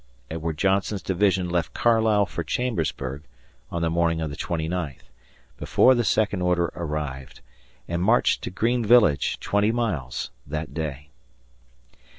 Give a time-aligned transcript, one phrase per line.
[0.31, 3.21] Edward Johnson's division left Carlisle for Chambersburg
[3.69, 5.03] on the morning of the twenty ninth,
[5.57, 7.41] before the second order arrived,
[7.87, 11.11] and marched to Green Village twenty miles that day.